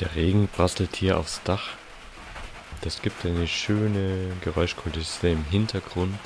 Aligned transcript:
Der 0.00 0.14
Regen 0.14 0.48
prasselt 0.48 0.94
hier 0.96 1.18
aufs 1.18 1.40
Dach. 1.44 1.70
Das 2.82 3.00
gibt 3.00 3.24
eine 3.24 3.48
schöne 3.48 4.32
Geräuschkulisse 4.42 5.28
im 5.28 5.44
Hintergrund 5.44 6.18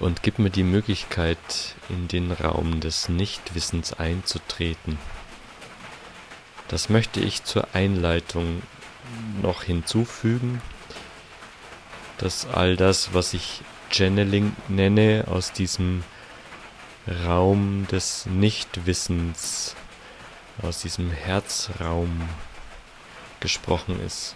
und 0.00 0.24
gibt 0.24 0.40
mir 0.40 0.50
die 0.50 0.64
Möglichkeit, 0.64 1.38
in 1.88 2.08
den 2.08 2.32
Raum 2.32 2.80
des 2.80 3.08
Nichtwissens 3.08 3.92
einzutreten. 3.92 4.98
Das 6.66 6.88
möchte 6.88 7.20
ich 7.20 7.44
zur 7.44 7.68
Einleitung 7.74 8.62
noch 9.40 9.62
hinzufügen, 9.62 10.60
dass 12.18 12.46
all 12.46 12.76
das, 12.76 13.14
was 13.14 13.34
ich 13.34 13.60
Channeling 13.90 14.56
nenne, 14.66 15.26
aus 15.28 15.52
diesem 15.52 16.02
Raum 17.24 17.86
des 17.88 18.26
Nichtwissens, 18.26 19.76
aus 20.60 20.80
diesem 20.80 21.12
Herzraum 21.12 22.28
gesprochen 23.42 24.00
ist. 24.00 24.34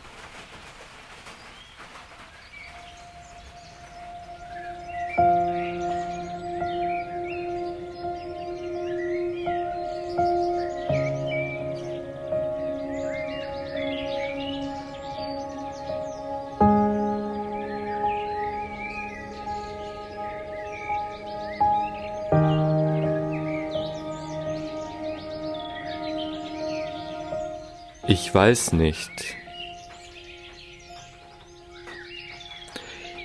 Ich 28.08 28.32
weiß 28.32 28.72
nicht. 28.72 29.10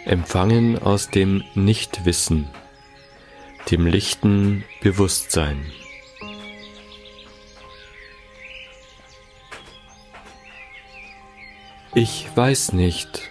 Empfangen 0.05 0.81
aus 0.81 1.09
dem 1.09 1.43
Nichtwissen, 1.53 2.49
dem 3.69 3.85
lichten 3.85 4.63
Bewusstsein. 4.81 5.71
Ich 11.93 12.27
weiß 12.33 12.73
nicht. 12.73 13.29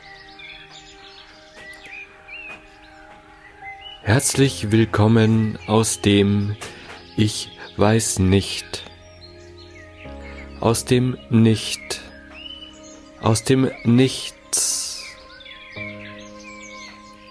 Herzlich 4.03 4.71
willkommen 4.71 5.59
aus 5.67 6.01
dem 6.01 6.55
Ich 7.17 7.51
weiß 7.77 8.21
nicht 8.21 8.70
aus 10.61 10.85
dem 10.85 11.17
Nicht, 11.31 12.03
aus 13.23 13.45
dem 13.45 13.71
Nichts. 13.85 15.05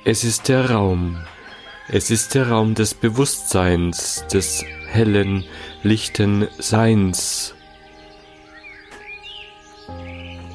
Es 0.04 0.24
ist 0.24 0.48
der 0.48 0.72
Raum, 0.72 1.18
es 1.88 2.10
ist 2.10 2.34
der 2.34 2.50
Raum 2.50 2.74
des 2.74 2.96
Bewusstseins, 2.96 4.26
des 4.32 4.66
hellen, 4.88 5.46
lichten 5.84 6.48
Seins. 6.58 7.54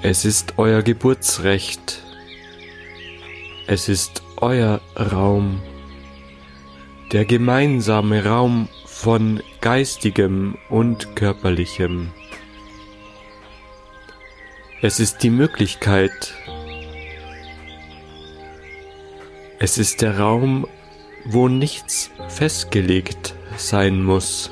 Es 0.03 0.25
ist 0.25 0.55
euer 0.59 0.83
Geburtsrecht. 0.83 2.03
Es 3.67 3.89
ist 3.89 4.23
euer 4.37 4.81
Raum, 4.97 5.63
der 7.13 7.25
gemeinsame 7.25 8.25
Raum 8.27 8.69
von 8.85 9.41
geistigem 9.63 10.59
und 10.69 11.17
körperlichem. 11.17 12.13
Es 14.87 15.01
ist 15.01 15.23
die 15.23 15.31
Möglichkeit. 15.31 16.35
Es 19.59 19.79
ist 19.79 20.03
der 20.03 20.19
Raum, 20.19 20.69
wo 21.25 21.49
nichts 21.49 22.11
festgelegt 22.29 23.35
sein 23.57 24.05
muss. 24.05 24.51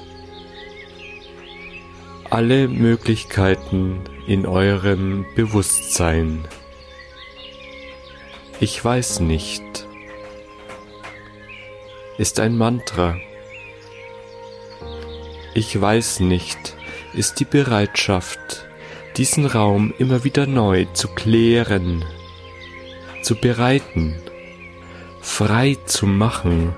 Alle 2.31 2.67
Möglichkeiten 2.67 4.01
in 4.27 4.47
eurem 4.47 5.27
Bewusstsein. 5.37 6.49
Ich 8.59 8.83
weiß 8.83 9.21
nicht. 9.21 9.87
Ist 12.17 12.41
ein 12.41 12.57
Mantra. 12.57 13.19
Ich 15.53 15.79
weiß 15.79 16.21
nicht 16.21 16.75
ist 17.15 17.41
die 17.41 17.45
Bereitschaft, 17.45 18.67
diesen 19.17 19.47
Raum 19.47 19.93
immer 19.99 20.25
wieder 20.25 20.47
neu 20.47 20.87
zu 20.93 21.09
klären, 21.09 22.05
zu 23.23 23.37
bereiten, 23.37 24.17
frei 25.21 25.77
zu 25.85 26.07
machen, 26.07 26.75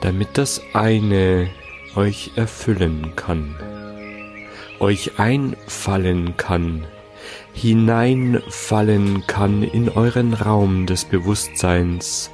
damit 0.00 0.38
das 0.38 0.62
eine 0.72 1.50
euch 1.96 2.32
erfüllen 2.36 3.12
kann, 3.16 3.56
euch 4.78 5.18
einfallen 5.18 6.36
kann, 6.36 6.86
hineinfallen 7.52 9.26
kann 9.26 9.62
in 9.62 9.88
euren 9.88 10.34
Raum 10.34 10.86
des 10.86 11.04
Bewusstseins, 11.04 12.30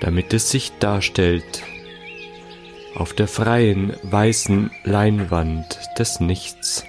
damit 0.00 0.34
es 0.34 0.50
sich 0.50 0.72
darstellt 0.78 1.62
auf 2.94 3.12
der 3.12 3.28
freien 3.28 3.94
weißen 4.02 4.70
Leinwand 4.84 5.78
des 5.98 6.20
Nichts, 6.20 6.84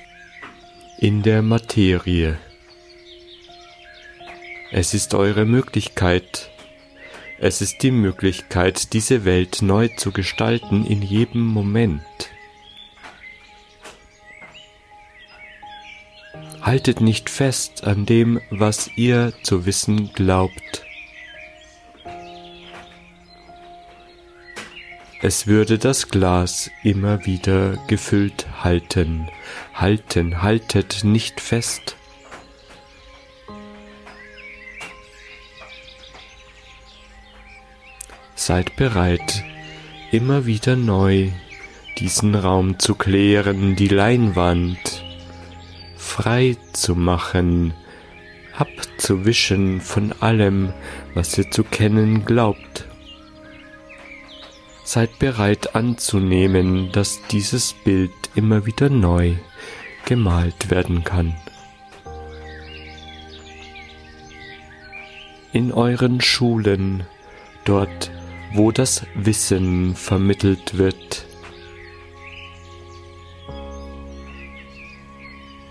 in 0.98 1.24
der 1.24 1.42
Materie. 1.42 2.38
Es 4.72 4.94
ist 4.94 5.14
eure 5.14 5.46
Möglichkeit, 5.46 6.50
es 7.40 7.62
ist 7.62 7.82
die 7.82 7.92
Möglichkeit, 7.92 8.94
diese 8.94 9.26
Welt 9.26 9.64
neu 9.64 9.90
zu 9.98 10.12
gestalten 10.12 10.86
in 10.86 11.02
jedem 11.02 11.42
Moment. 11.42 12.04
Haltet 16.62 17.02
nicht 17.02 17.32
fest 17.32 17.84
an 17.84 18.06
dem, 18.06 18.40
was 18.52 18.92
ihr 18.96 19.34
zu 19.42 19.66
wissen 19.66 20.14
glaubt. 20.14 20.86
Es 25.24 25.46
würde 25.46 25.78
das 25.78 26.10
Glas 26.10 26.72
immer 26.84 27.28
wieder 27.28 27.78
gefüllt 27.86 28.48
halten. 28.64 29.30
Halten, 29.76 30.42
haltet 30.42 31.04
nicht 31.04 31.40
fest. 31.40 31.96
Seid 38.34 38.76
bereit, 38.78 39.44
immer 40.12 40.48
wieder 40.48 40.76
neu 40.76 41.30
diesen 42.00 42.34
Raum 42.34 42.80
zu 42.80 42.96
klären, 42.96 43.76
die 43.76 43.90
Leinwand 43.90 45.04
frei 45.98 46.58
zu 46.74 46.96
machen, 46.96 47.76
abzuwischen 48.58 49.82
von 49.82 50.14
allem, 50.20 50.74
was 51.14 51.38
ihr 51.38 51.52
zu 51.52 51.64
kennen 51.64 52.26
glaubt. 52.26 52.88
Seid 54.94 55.20
bereit 55.20 55.74
anzunehmen, 55.74 56.92
dass 56.92 57.22
dieses 57.28 57.72
Bild 57.72 58.12
immer 58.36 58.66
wieder 58.66 58.90
neu 58.90 59.36
gemalt 60.04 60.70
werden 60.70 61.06
kann. 61.06 61.34
In 65.54 65.72
euren 65.72 66.20
Schulen, 66.20 67.06
dort 67.64 68.12
wo 68.54 68.74
das 68.74 69.06
Wissen 69.16 69.96
vermittelt 69.96 70.78
wird, 70.78 71.26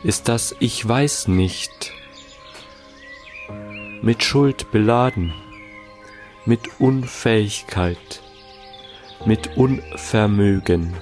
ist 0.03 0.29
das 0.29 0.57
Ich 0.61 0.89
weiß 0.89 1.29
nicht 1.29 1.93
mit 4.01 4.25
Schuld 4.25 4.71
beladen, 4.71 5.35
mit 6.47 6.81
Unfähigkeit, 6.81 8.23
mit 9.27 9.57
Unvermögen. 9.57 10.95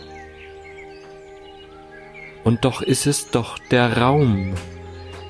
Und 2.45 2.65
doch 2.65 2.83
ist 2.83 3.07
es 3.07 3.31
doch 3.31 3.59
der 3.59 3.99
Raum, 3.99 4.55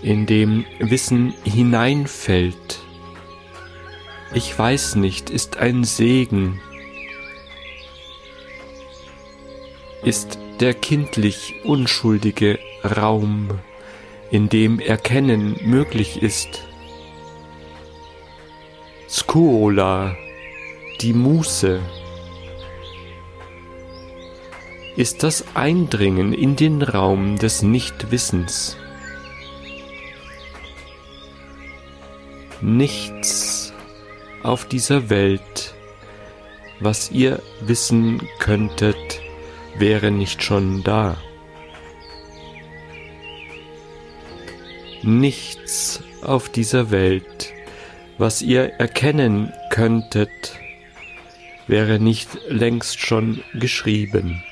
in 0.02 0.26
dem 0.26 0.64
Wissen 0.78 1.34
hineinfällt. 1.44 2.80
Ich 4.34 4.56
weiß 4.56 4.96
nicht, 4.96 5.30
ist 5.30 5.56
ein 5.56 5.84
Segen, 5.84 6.60
ist 10.04 10.38
der 10.60 10.74
kindlich 10.74 11.54
unschuldige 11.64 12.58
Raum, 12.84 13.48
in 14.30 14.48
dem 14.48 14.78
Erkennen 14.80 15.56
möglich 15.64 16.22
ist. 16.22 16.64
Skuola, 19.08 20.16
die 21.00 21.14
Muße, 21.14 21.80
ist 24.98 25.22
das 25.22 25.44
Eindringen 25.54 26.32
in 26.32 26.56
den 26.56 26.82
Raum 26.82 27.38
des 27.38 27.62
Nichtwissens. 27.62 28.76
Nichts 32.60 33.72
auf 34.42 34.64
dieser 34.64 35.08
Welt, 35.08 35.72
was 36.80 37.12
ihr 37.12 37.40
wissen 37.60 38.20
könntet, 38.40 38.96
wäre 39.76 40.10
nicht 40.10 40.42
schon 40.42 40.82
da. 40.82 41.16
Nichts 45.04 46.02
auf 46.22 46.48
dieser 46.48 46.90
Welt, 46.90 47.52
was 48.18 48.42
ihr 48.42 48.72
erkennen 48.80 49.52
könntet, 49.70 50.58
wäre 51.68 52.00
nicht 52.00 52.30
längst 52.48 52.98
schon 52.98 53.44
geschrieben. 53.54 54.42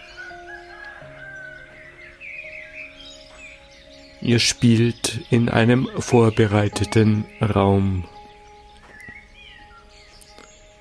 Ihr 4.26 4.40
spielt 4.40 5.20
in 5.31 5.49
einem 5.49 5.88
vorbereiteten 6.00 7.26
Raum. 7.40 8.08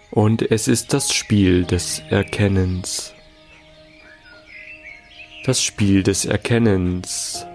Und 0.09 0.41
es 0.41 0.67
ist 0.67 0.93
das 0.93 1.13
Spiel 1.13 1.63
des 1.63 2.01
Erkennens. 2.09 3.13
Das 5.45 5.61
Spiel 5.61 6.01
des 6.01 6.25
Erkennens, 6.25 7.45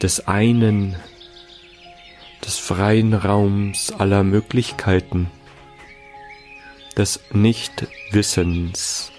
des 0.00 0.28
einen, 0.28 0.94
des 2.46 2.58
freien 2.58 3.12
Raums 3.12 3.90
aller 3.90 4.22
Möglichkeiten 4.22 5.28
des 6.96 7.18
Nichtwissens. 7.32 9.10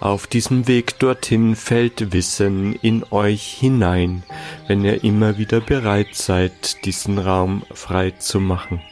Auf 0.00 0.26
diesem 0.26 0.68
Weg 0.68 0.98
dorthin 0.98 1.56
fällt 1.56 2.12
Wissen 2.12 2.74
in 2.74 3.04
euch 3.10 3.42
hinein, 3.44 4.22
wenn 4.66 4.84
ihr 4.84 5.02
immer 5.04 5.38
wieder 5.38 5.60
bereit 5.60 6.14
seid, 6.14 6.84
diesen 6.84 7.18
Raum 7.18 7.64
frei 7.72 8.10
zu 8.10 8.38
machen. 8.40 8.82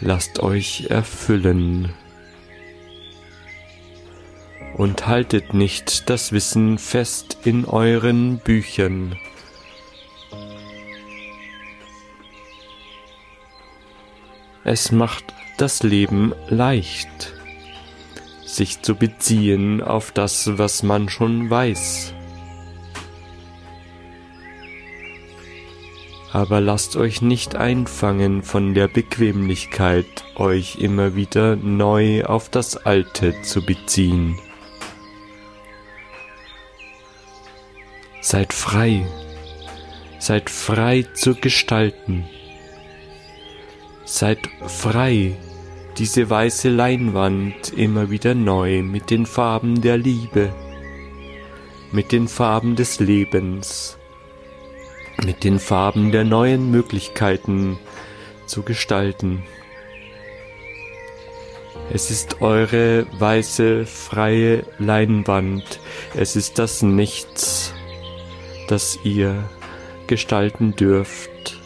Lasst 0.00 0.40
euch 0.40 0.86
erfüllen. 0.90 1.94
Und 4.76 5.06
haltet 5.06 5.54
nicht 5.54 6.10
das 6.10 6.32
Wissen 6.32 6.78
fest 6.78 7.38
in 7.44 7.64
euren 7.64 8.38
Büchern, 8.38 9.16
Es 14.66 14.90
macht 14.90 15.34
das 15.58 15.82
Leben 15.82 16.32
leicht, 16.48 17.34
sich 18.46 18.82
zu 18.82 18.94
beziehen 18.94 19.82
auf 19.82 20.12
das, 20.12 20.58
was 20.58 20.82
man 20.82 21.08
schon 21.08 21.50
weiß. 21.50 22.14
Aber 26.32 26.60
lasst 26.60 26.96
euch 26.96 27.22
nicht 27.22 27.54
einfangen 27.54 28.42
von 28.42 28.74
der 28.74 28.88
Bequemlichkeit, 28.88 30.24
euch 30.34 30.76
immer 30.76 31.14
wieder 31.14 31.54
neu 31.54 32.24
auf 32.24 32.48
das 32.48 32.76
Alte 32.76 33.40
zu 33.42 33.64
beziehen. 33.64 34.36
Seid 38.20 38.52
frei, 38.52 39.06
seid 40.18 40.50
frei 40.50 41.02
zu 41.14 41.36
gestalten. 41.36 42.24
Seid 44.04 44.40
frei, 44.66 45.36
diese 45.98 46.28
weiße 46.28 46.70
Leinwand 46.70 47.72
immer 47.72 48.10
wieder 48.10 48.34
neu 48.34 48.82
mit 48.82 49.10
den 49.10 49.26
Farben 49.26 49.80
der 49.80 49.96
Liebe, 49.96 50.52
mit 51.92 52.10
den 52.10 52.26
Farben 52.26 52.74
des 52.74 52.98
Lebens, 52.98 53.96
mit 55.24 55.44
den 55.44 55.60
Farben 55.60 56.10
der 56.10 56.24
neuen 56.24 56.70
Möglichkeiten 56.72 57.78
zu 58.46 58.62
gestalten. 58.62 59.44
Es 61.92 62.10
ist 62.10 62.40
eure 62.42 63.06
weiße, 63.18 63.86
freie 63.86 64.64
Leinwand, 64.78 65.80
es 66.14 66.34
ist 66.34 66.58
das 66.58 66.82
Nichts, 66.82 67.72
das 68.68 68.98
ihr 69.04 69.48
gestalten 70.08 70.74
dürft 70.74 71.60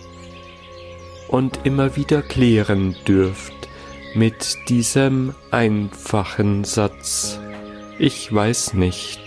und 1.28 1.60
immer 1.64 1.96
wieder 1.96 2.20
klären 2.20 2.94
dürft 3.06 3.57
mit 4.18 4.68
diesem 4.68 5.32
einfachen 5.52 6.64
Satz. 6.64 7.38
Ich 8.00 8.34
weiß 8.34 8.74
nicht. 8.74 9.20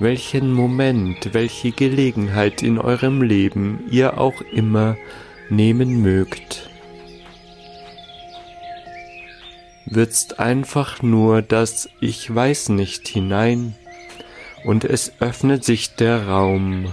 Welchen 0.00 0.52
Moment, 0.52 1.34
welche 1.34 1.70
Gelegenheit 1.70 2.62
in 2.62 2.80
eurem 2.80 3.22
Leben 3.22 3.84
ihr 3.92 4.18
auch 4.18 4.40
immer 4.40 4.96
nehmen 5.48 6.02
mögt. 6.02 6.68
Würzt 9.86 10.40
einfach 10.40 11.00
nur 11.00 11.42
das 11.42 11.88
Ich 12.00 12.34
weiß 12.34 12.70
nicht 12.70 13.06
hinein 13.06 13.76
und 14.64 14.82
es 14.82 15.12
öffnet 15.20 15.64
sich 15.64 15.94
der 15.94 16.26
Raum 16.26 16.92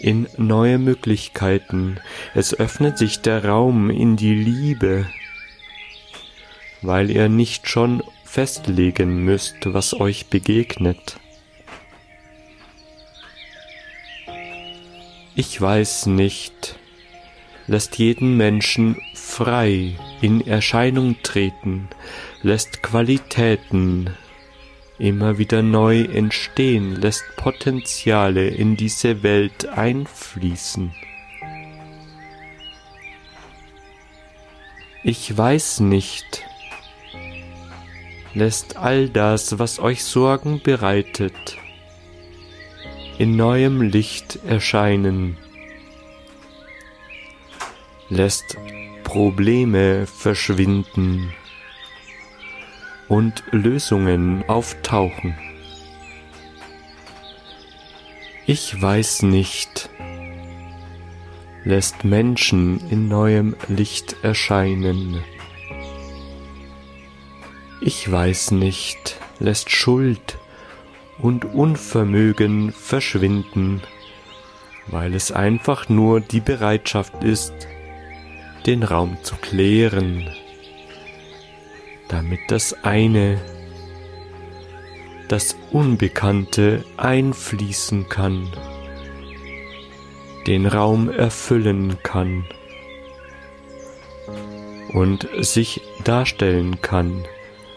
in 0.00 0.28
neue 0.36 0.78
Möglichkeiten, 0.78 1.98
es 2.34 2.54
öffnet 2.54 2.98
sich 2.98 3.20
der 3.20 3.44
Raum 3.44 3.90
in 3.90 4.16
die 4.16 4.34
Liebe, 4.34 5.06
weil 6.82 7.10
ihr 7.10 7.28
nicht 7.28 7.68
schon 7.68 8.02
festlegen 8.24 9.24
müsst, 9.24 9.56
was 9.64 9.98
euch 9.98 10.26
begegnet. 10.26 11.18
Ich 15.34 15.60
weiß 15.60 16.06
nicht, 16.06 16.78
lässt 17.66 17.98
jeden 17.98 18.36
Menschen 18.36 18.96
frei 19.14 19.94
in 20.20 20.46
Erscheinung 20.46 21.16
treten, 21.22 21.88
lässt 22.42 22.82
Qualitäten 22.82 24.16
immer 24.98 25.38
wieder 25.38 25.62
neu 25.62 26.02
entstehen, 26.02 26.96
lässt 26.96 27.24
Potenziale 27.36 28.48
in 28.48 28.76
diese 28.76 29.22
Welt 29.22 29.68
einfließen. 29.68 30.94
Ich 35.02 35.36
weiß 35.36 35.80
nicht, 35.80 36.42
lässt 38.34 38.76
all 38.76 39.08
das, 39.08 39.58
was 39.58 39.78
euch 39.78 40.02
Sorgen 40.02 40.60
bereitet, 40.62 41.58
in 43.18 43.36
neuem 43.36 43.82
Licht 43.82 44.40
erscheinen, 44.46 45.36
lässt 48.08 48.56
Probleme 49.04 50.06
verschwinden 50.06 51.32
und 53.08 53.44
Lösungen 53.50 54.44
auftauchen. 54.48 55.36
Ich 58.46 58.80
weiß 58.80 59.22
nicht, 59.22 59.90
lässt 61.64 62.04
Menschen 62.04 62.80
in 62.90 63.08
neuem 63.08 63.56
Licht 63.68 64.16
erscheinen. 64.22 65.22
Ich 67.80 68.10
weiß 68.10 68.52
nicht, 68.52 69.18
lässt 69.40 69.70
Schuld 69.70 70.38
und 71.18 71.44
Unvermögen 71.44 72.72
verschwinden, 72.72 73.82
weil 74.86 75.14
es 75.14 75.32
einfach 75.32 75.88
nur 75.88 76.20
die 76.20 76.40
Bereitschaft 76.40 77.24
ist, 77.24 77.54
den 78.64 78.82
Raum 78.82 79.16
zu 79.22 79.34
klären 79.36 80.28
damit 82.08 82.40
das 82.48 82.84
eine, 82.84 83.40
das 85.28 85.56
Unbekannte 85.72 86.84
einfließen 86.96 88.08
kann, 88.08 88.48
den 90.46 90.66
Raum 90.66 91.10
erfüllen 91.10 91.98
kann 92.02 92.44
und 94.92 95.28
sich 95.40 95.80
darstellen 96.04 96.80
kann 96.80 97.24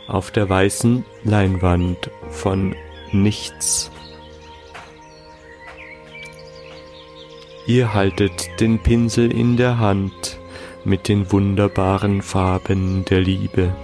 auf 0.07 0.31
der 0.31 0.49
weißen 0.49 1.05
Leinwand 1.23 2.11
von 2.29 2.75
nichts. 3.11 3.91
Ihr 7.67 7.93
haltet 7.93 8.49
den 8.59 8.79
Pinsel 8.79 9.31
in 9.31 9.57
der 9.57 9.79
Hand 9.79 10.39
mit 10.85 11.07
den 11.07 11.31
wunderbaren 11.31 12.21
Farben 12.21 13.05
der 13.05 13.21
Liebe 13.21 13.75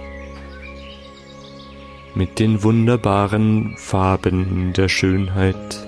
mit 2.16 2.40
den 2.40 2.64
wunderbaren 2.64 3.76
Farben 3.76 4.72
der 4.72 4.88
Schönheit. 4.88 5.86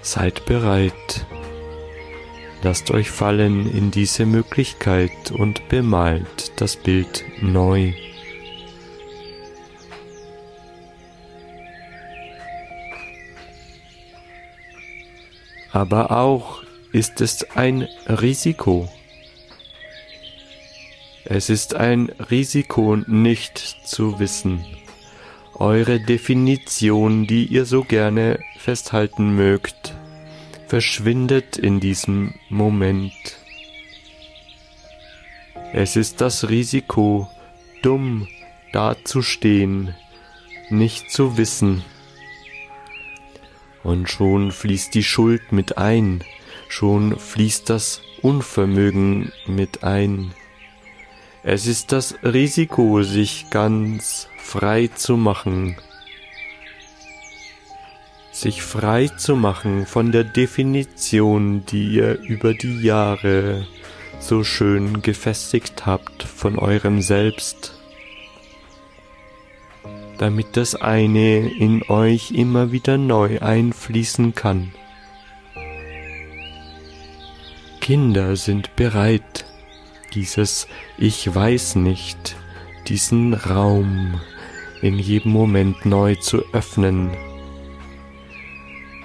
Seid 0.00 0.46
bereit 0.46 1.26
Lasst 2.64 2.92
euch 2.92 3.10
fallen 3.10 3.68
in 3.68 3.90
diese 3.90 4.24
Möglichkeit 4.24 5.32
und 5.32 5.68
bemalt 5.68 6.52
das 6.60 6.76
Bild 6.76 7.24
neu. 7.40 7.92
Aber 15.72 16.12
auch 16.12 16.62
ist 16.92 17.20
es 17.20 17.50
ein 17.56 17.88
Risiko. 18.06 18.88
Es 21.24 21.50
ist 21.50 21.74
ein 21.74 22.10
Risiko, 22.30 22.96
nicht 22.96 23.58
zu 23.58 24.18
wissen. 24.18 24.64
Eure 25.54 26.00
Definition, 26.00 27.26
die 27.26 27.46
ihr 27.46 27.64
so 27.64 27.84
gerne 27.84 28.40
festhalten 28.58 29.36
mögt, 29.36 29.94
verschwindet 30.66 31.56
in 31.56 31.78
diesem 31.78 32.34
Moment. 32.48 33.12
Es 35.72 35.94
ist 35.96 36.20
das 36.20 36.48
Risiko, 36.48 37.28
dumm 37.82 38.26
dazustehen, 38.72 39.94
nicht 40.70 41.10
zu 41.10 41.36
wissen. 41.36 41.84
Und 43.84 44.10
schon 44.10 44.50
fließt 44.50 44.94
die 44.94 45.04
Schuld 45.04 45.52
mit 45.52 45.78
ein, 45.78 46.24
schon 46.68 47.18
fließt 47.18 47.70
das 47.70 48.00
Unvermögen 48.22 49.32
mit 49.46 49.84
ein. 49.84 50.34
Es 51.44 51.66
ist 51.66 51.90
das 51.90 52.14
Risiko, 52.22 53.02
sich 53.02 53.50
ganz 53.50 54.28
frei 54.36 54.88
zu 54.94 55.16
machen, 55.16 55.76
sich 58.30 58.62
frei 58.62 59.08
zu 59.08 59.34
machen 59.34 59.86
von 59.86 60.12
der 60.12 60.22
Definition, 60.22 61.66
die 61.66 61.94
ihr 61.94 62.20
über 62.20 62.54
die 62.54 62.80
Jahre 62.80 63.66
so 64.20 64.44
schön 64.44 65.02
gefestigt 65.02 65.84
habt 65.84 66.22
von 66.22 66.60
eurem 66.60 67.02
Selbst, 67.02 67.74
damit 70.18 70.56
das 70.56 70.76
eine 70.76 71.52
in 71.52 71.82
euch 71.88 72.30
immer 72.30 72.70
wieder 72.70 72.98
neu 72.98 73.40
einfließen 73.40 74.36
kann. 74.36 74.72
Kinder 77.80 78.36
sind 78.36 78.76
bereit, 78.76 79.41
dieses 80.14 80.68
Ich 80.98 81.34
weiß 81.34 81.76
nicht, 81.76 82.36
diesen 82.88 83.34
Raum 83.34 84.20
in 84.80 84.98
jedem 84.98 85.32
Moment 85.32 85.86
neu 85.86 86.16
zu 86.16 86.42
öffnen, 86.52 87.10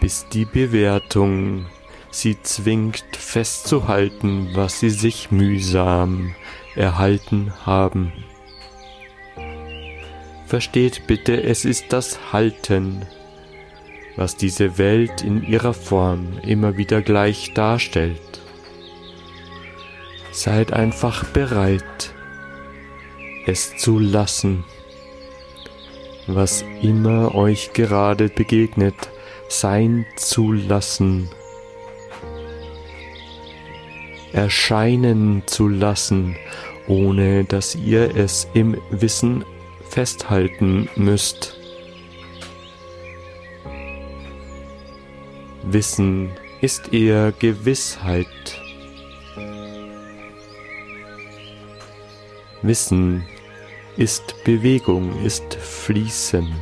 bis 0.02 0.28
die 0.30 0.46
Bewertung 0.46 1.66
sie 2.10 2.42
zwingt 2.42 3.06
festzuhalten, 3.18 4.50
was 4.54 4.80
sie 4.80 4.90
sich 4.90 5.32
mühsam 5.32 6.34
erhalten 6.76 7.54
haben. 7.66 8.12
Versteht 10.48 11.08
bitte, 11.08 11.44
es 11.44 11.66
ist 11.66 11.92
das 11.92 12.32
Halten, 12.32 13.06
was 14.16 14.38
diese 14.38 14.78
Welt 14.78 15.22
in 15.22 15.44
ihrer 15.44 15.74
Form 15.74 16.40
immer 16.42 16.78
wieder 16.78 17.02
gleich 17.02 17.54
darstellt. 17.54 18.42
Seid 20.38 20.72
einfach 20.72 21.24
bereit, 21.24 22.14
es 23.48 23.76
zu 23.76 23.98
lassen, 23.98 24.66
was 26.28 26.64
immer 26.80 27.34
euch 27.34 27.74
gerade 27.74 28.30
begegnet, 28.30 29.10
sein 29.50 30.06
zu 30.16 30.52
lassen, 30.52 31.28
erscheinen 34.32 35.42
zu 35.48 35.68
lassen, 35.68 36.36
ohne 36.88 37.44
dass 37.44 37.74
ihr 37.74 38.16
es 38.16 38.48
im 38.54 38.80
Wissen 38.92 39.44
festhalten 39.90 40.88
müsst. 40.96 41.58
Wissen 45.64 46.30
ist 46.62 46.94
eher 46.94 47.32
Gewissheit. 47.32 48.67
Wissen 52.64 53.24
ist 53.98 54.44
Bewegung, 54.44 55.24
ist 55.24 55.54
Fließen. 55.54 56.54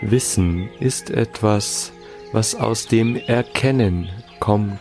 Wissen 0.00 0.70
ist 0.80 1.10
etwas, 1.10 1.92
was 2.32 2.54
aus 2.54 2.86
dem 2.86 3.16
Erkennen 3.16 4.08
kommt. 4.40 4.80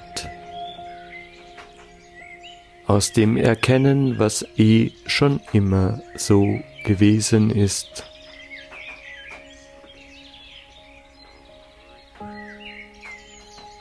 Aus 2.88 3.12
dem 3.12 3.38
Erkennen, 3.38 4.18
was 4.18 4.46
eh 4.58 4.92
schon 5.06 5.42
immer 5.54 6.02
so 6.16 6.60
gewesen 6.86 7.52
ist. 7.52 8.06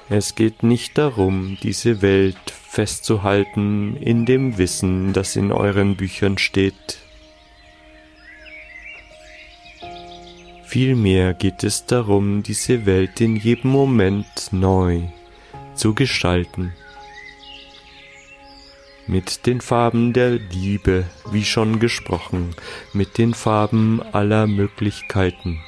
Es 0.09 0.35
geht 0.35 0.65
nicht 0.65 0.99
darum, 0.99 1.57
diese 1.63 2.03
Welt 2.03 2.50
festzuhalten 2.71 3.97
in 3.97 4.27
dem 4.27 4.57
Wissen, 4.57 5.12
das 5.12 5.35
in 5.35 5.50
euren 5.50 5.97
Büchern 5.97 6.39
steht. 6.39 6.99
Vielmehr 10.62 11.35
geht 11.35 11.65
es 11.65 11.87
darum, 11.87 12.45
diese 12.45 12.87
Welt 12.87 13.21
in 13.21 13.35
jedem 13.35 13.73
Moment 13.73 14.53
neu 14.53 15.03
zu 15.75 15.97
gestalten. 15.97 16.73
Mit 19.09 19.47
den 19.47 19.61
Farben 19.61 20.12
der 20.12 20.39
Liebe, 20.39 21.07
wie 21.33 21.45
schon 21.45 21.81
gesprochen, 21.81 22.55
mit 22.93 23.19
den 23.19 23.35
Farben 23.35 24.00
aller 24.12 24.47
Möglichkeiten. 24.47 25.59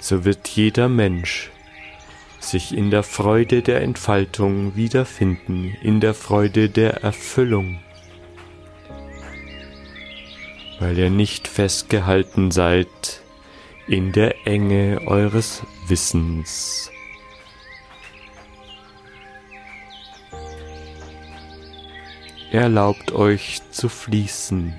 So 0.00 0.24
wird 0.24 0.48
jeder 0.48 0.88
Mensch 0.88 1.50
sich 2.40 2.76
in 2.76 2.90
der 2.90 3.02
Freude 3.02 3.62
der 3.62 3.82
Entfaltung 3.82 4.74
wiederfinden, 4.74 5.76
in 5.82 6.00
der 6.00 6.14
Freude 6.14 6.68
der 6.68 7.02
Erfüllung, 7.02 7.80
weil 10.78 10.98
ihr 10.98 11.10
nicht 11.10 11.46
festgehalten 11.46 12.50
seid 12.50 12.88
in 13.86 14.12
der 14.12 14.46
Enge 14.46 15.02
eures 15.06 15.62
Wissens. 15.86 16.90
Erlaubt 22.52 23.12
euch 23.12 23.60
zu 23.70 23.88
fließen, 23.88 24.74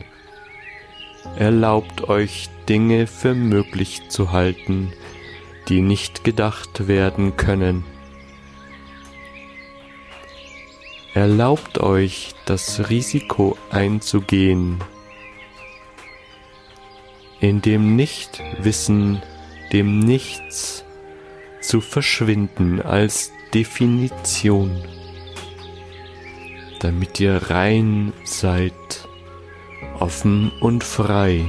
erlaubt 1.37 2.09
euch 2.09 2.49
Dinge 2.67 3.07
für 3.07 3.33
möglich 3.33 4.09
zu 4.09 4.31
halten, 4.31 4.91
die 5.71 5.81
nicht 5.81 6.25
gedacht 6.25 6.89
werden 6.89 7.37
können. 7.37 7.85
Erlaubt 11.13 11.79
euch 11.79 12.35
das 12.45 12.89
Risiko 12.89 13.57
einzugehen, 13.69 14.83
in 17.39 17.61
dem 17.61 17.95
Nichtwissen, 17.95 19.21
dem 19.71 19.99
Nichts 19.99 20.83
zu 21.61 21.79
verschwinden 21.79 22.81
als 22.81 23.31
Definition, 23.53 24.83
damit 26.81 27.17
ihr 27.21 27.49
rein 27.49 28.11
seid, 28.25 28.73
offen 29.99 30.51
und 30.59 30.83
frei 30.83 31.45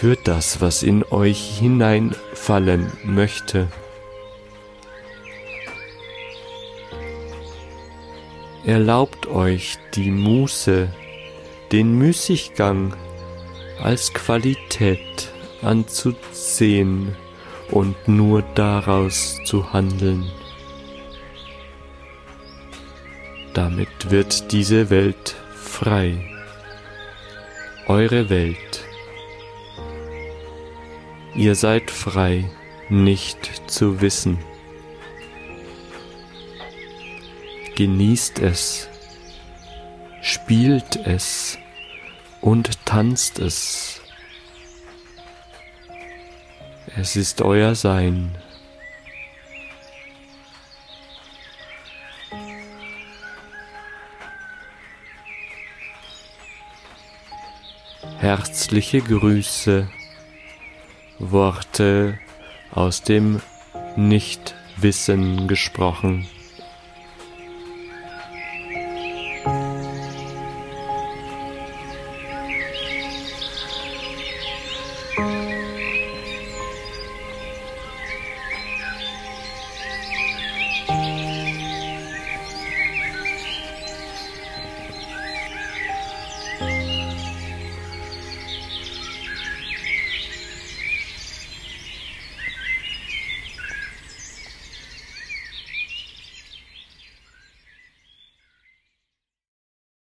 für 0.00 0.14
das, 0.14 0.60
was 0.60 0.84
in 0.84 1.02
euch 1.10 1.58
hineinfallen 1.58 2.92
möchte. 3.02 3.66
Erlaubt 8.64 9.26
euch 9.26 9.76
die 9.94 10.12
Muße, 10.12 10.88
den 11.72 11.98
Müßiggang 11.98 12.94
als 13.82 14.12
Qualität 14.12 15.32
anzusehen 15.62 17.16
und 17.72 17.96
nur 18.06 18.42
daraus 18.54 19.40
zu 19.44 19.72
handeln. 19.72 20.30
Damit 23.52 24.10
wird 24.10 24.52
diese 24.52 24.90
Welt 24.90 25.34
frei, 25.56 26.14
eure 27.88 28.30
Welt. 28.30 28.87
Ihr 31.38 31.54
seid 31.54 31.92
frei, 31.92 32.50
nicht 32.88 33.70
zu 33.70 34.00
wissen. 34.00 34.38
Genießt 37.76 38.40
es, 38.40 38.88
spielt 40.20 40.96
es 40.96 41.56
und 42.40 42.84
tanzt 42.84 43.38
es. 43.38 44.00
Es 46.96 47.14
ist 47.14 47.40
euer 47.40 47.76
Sein. 47.76 48.36
Herzliche 58.18 59.00
Grüße, 59.00 59.88
Worte 61.18 62.18
aus 62.72 63.02
dem 63.02 63.40
Nichtwissen 63.96 65.48
gesprochen. 65.48 66.26